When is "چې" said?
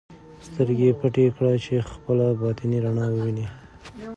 1.63-1.75